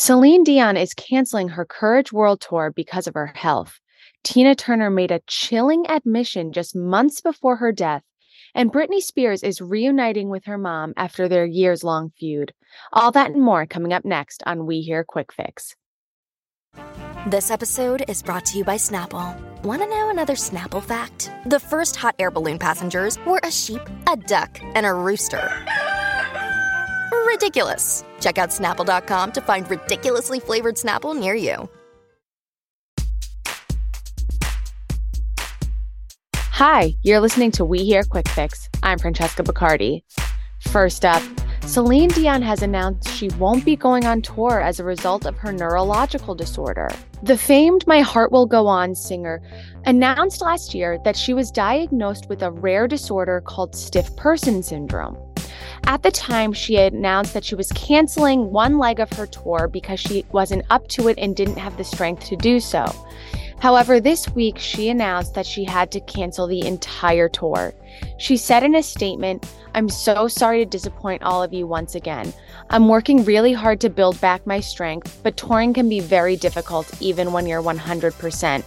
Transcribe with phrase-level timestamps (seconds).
[0.00, 3.80] Celine Dion is canceling her Courage World Tour because of her health.
[4.22, 8.04] Tina Turner made a chilling admission just months before her death.
[8.54, 12.52] And Britney Spears is reuniting with her mom after their years long feud.
[12.92, 15.74] All that and more coming up next on We Hear Quick Fix.
[17.26, 19.36] This episode is brought to you by Snapple.
[19.64, 21.32] Want to know another Snapple fact?
[21.46, 25.50] The first hot air balloon passengers were a sheep, a duck, and a rooster.
[27.28, 28.04] Ridiculous.
[28.20, 31.68] Check out snapple.com to find ridiculously flavored Snapple near you.
[36.36, 38.70] Hi, you're listening to We Hear Quick Fix.
[38.82, 40.02] I'm Francesca Bacardi.
[40.72, 41.22] First up,
[41.66, 45.52] Celine Dion has announced she won't be going on tour as a result of her
[45.52, 46.88] neurological disorder.
[47.22, 49.42] The famed My Heart Will Go On singer
[49.84, 55.18] announced last year that she was diagnosed with a rare disorder called stiff person syndrome.
[55.88, 59.98] At the time, she announced that she was canceling one leg of her tour because
[59.98, 62.94] she wasn't up to it and didn't have the strength to do so.
[63.58, 67.72] However, this week she announced that she had to cancel the entire tour.
[68.18, 72.34] She said in a statement, I'm so sorry to disappoint all of you once again.
[72.68, 77.00] I'm working really hard to build back my strength, but touring can be very difficult
[77.00, 78.62] even when you're 100%.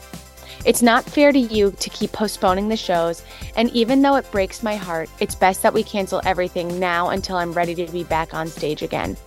[0.65, 3.23] It's not fair to you to keep postponing the shows,
[3.55, 7.37] and even though it breaks my heart, it's best that we cancel everything now until
[7.37, 9.17] I'm ready to be back on stage again.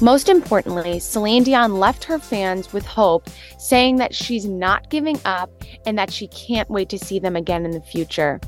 [0.00, 3.28] Most importantly, Celine Dion left her fans with hope,
[3.58, 5.50] saying that she's not giving up
[5.86, 8.40] and that she can't wait to see them again in the future.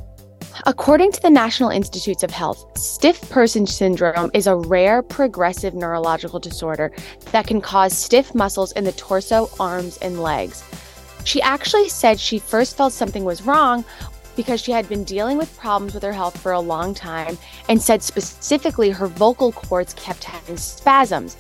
[0.67, 6.39] According to the National Institutes of Health, stiff person syndrome is a rare progressive neurological
[6.39, 6.93] disorder
[7.33, 10.63] that can cause stiff muscles in the torso, arms, and legs.
[11.25, 13.85] She actually said she first felt something was wrong
[14.37, 17.81] because she had been dealing with problems with her health for a long time and
[17.81, 21.37] said specifically her vocal cords kept having spasms.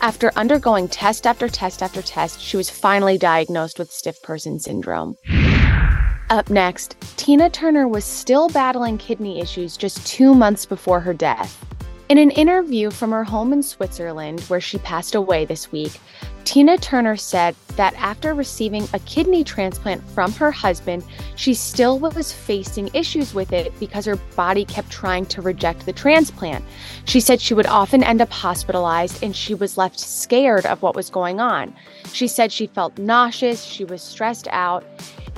[0.00, 5.16] After undergoing test after test after test, she was finally diagnosed with stiff person syndrome.
[6.30, 11.64] Up next, Tina Turner was still battling kidney issues just two months before her death.
[12.10, 15.98] In an interview from her home in Switzerland, where she passed away this week,
[16.44, 21.02] Tina Turner said that after receiving a kidney transplant from her husband,
[21.36, 25.94] she still was facing issues with it because her body kept trying to reject the
[25.94, 26.62] transplant.
[27.06, 30.94] She said she would often end up hospitalized and she was left scared of what
[30.94, 31.74] was going on.
[32.12, 34.84] She said she felt nauseous, she was stressed out,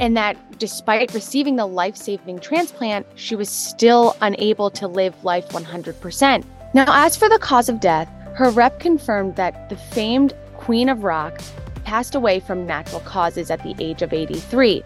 [0.00, 5.48] and that despite receiving the life saving transplant, she was still unable to live life
[5.50, 6.44] 100%.
[6.76, 11.04] Now, as for the cause of death, her rep confirmed that the famed Queen of
[11.04, 11.40] Rock
[11.84, 14.84] passed away from natural causes at the age of 83.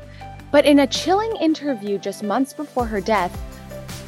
[0.52, 3.36] But in a chilling interview just months before her death,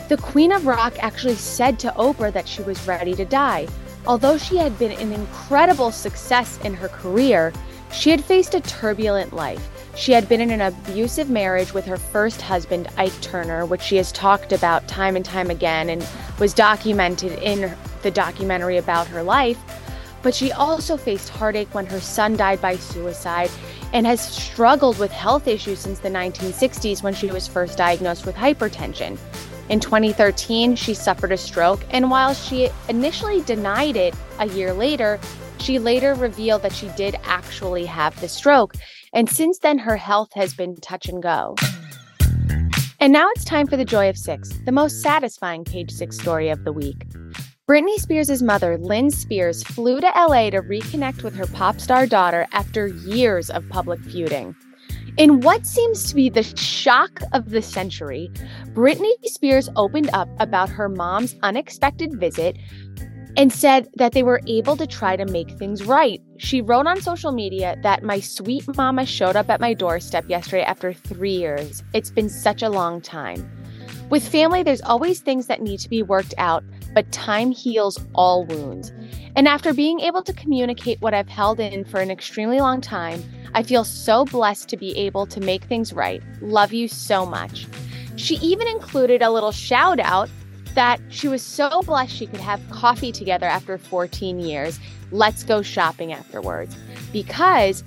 [0.09, 3.67] the Queen of Rock actually said to Oprah that she was ready to die.
[4.07, 7.53] Although she had been an incredible success in her career,
[7.91, 9.82] she had faced a turbulent life.
[9.95, 13.97] She had been in an abusive marriage with her first husband, Ike Turner, which she
[13.97, 16.07] has talked about time and time again and
[16.39, 19.59] was documented in the documentary about her life.
[20.23, 23.51] But she also faced heartache when her son died by suicide
[23.93, 28.35] and has struggled with health issues since the 1960s when she was first diagnosed with
[28.35, 29.19] hypertension.
[29.69, 35.21] In 2013, she suffered a stroke, and while she initially denied it a year later,
[35.63, 38.75] she later revealed that she did actually have the stroke.
[39.15, 41.55] And since then, her health has been touch and go.
[42.99, 46.49] And now it's time for the Joy of Six, the most satisfying page six story
[46.49, 47.07] of the week.
[47.69, 52.47] Britney Spears' mother, Lynn Spears, flew to LA to reconnect with her pop star daughter
[52.53, 54.57] after years of public feuding.
[55.17, 58.31] In what seems to be the shock of the century,
[58.73, 62.57] Britney Spears opened up about her mom's unexpected visit
[63.37, 66.21] and said that they were able to try to make things right.
[66.37, 70.65] She wrote on social media that my sweet mama showed up at my doorstep yesterday
[70.65, 71.83] after three years.
[71.95, 73.51] It's been such a long time.
[74.11, 76.63] With family, there's always things that need to be worked out,
[76.95, 78.93] but time heals all wounds.
[79.35, 83.23] And after being able to communicate what I've held in for an extremely long time,
[83.55, 86.23] I feel so blessed to be able to make things right.
[86.43, 87.67] Love you so much.
[88.17, 90.29] She even included a little shout out
[90.75, 94.79] that she was so blessed she could have coffee together after 14 years.
[95.11, 96.77] Let's go shopping afterwards.
[97.13, 97.85] Because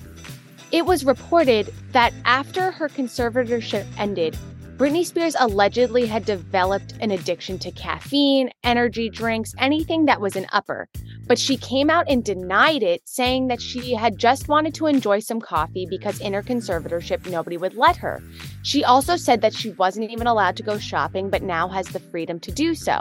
[0.72, 4.38] it was reported that after her conservatorship ended,
[4.78, 10.48] Britney Spears allegedly had developed an addiction to caffeine, energy drinks, anything that was an
[10.52, 10.90] upper.
[11.28, 15.20] But she came out and denied it, saying that she had just wanted to enjoy
[15.20, 18.22] some coffee because in her conservatorship, nobody would let her.
[18.64, 22.02] She also said that she wasn't even allowed to go shopping, but now has the
[22.02, 23.00] freedom to do so.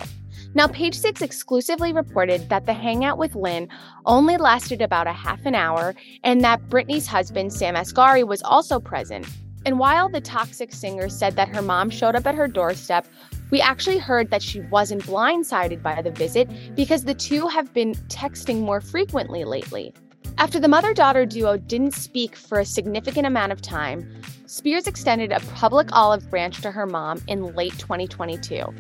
[0.55, 3.69] Now, Page Six exclusively reported that the hangout with Lynn
[4.07, 8.79] only lasted about a half an hour and that Britney's husband, Sam Asghari, was also
[8.79, 9.27] present.
[9.65, 13.07] And while the toxic singer said that her mom showed up at her doorstep,
[13.51, 17.95] we actually heard that she wasn't blindsided by the visit because the two have been
[18.09, 19.95] texting more frequently lately.
[20.37, 25.33] After the mother daughter duo didn't speak for a significant amount of time, Spears extended
[25.33, 28.75] a public olive branch to her mom in late 2022.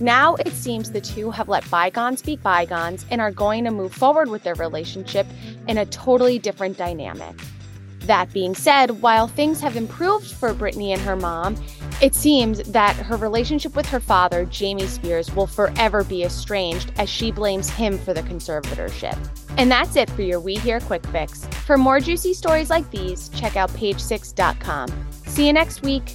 [0.00, 3.92] Now it seems the two have let bygones be bygones and are going to move
[3.92, 5.26] forward with their relationship
[5.68, 7.36] in a totally different dynamic.
[8.10, 11.54] That being said, while things have improved for Britney and her mom,
[12.02, 17.08] it seems that her relationship with her father, Jamie Spears, will forever be estranged as
[17.08, 19.16] she blames him for the conservatorship.
[19.58, 21.44] And that's it for your We Hear Quick Fix.
[21.64, 24.88] For more juicy stories like these, check out page6.com.
[25.26, 26.12] See you next week.